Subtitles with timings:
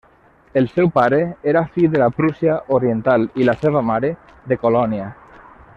[0.61, 1.19] El seu pare
[1.51, 4.11] era fill de la Prússia Oriental i la seva mare,
[4.53, 5.13] de Colònia.